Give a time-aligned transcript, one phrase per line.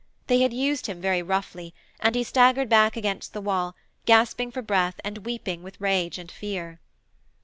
[0.25, 3.75] They had used him very roughly, and he staggered back against the wall,
[4.07, 6.79] gasping for breath and weeping with rage and fear.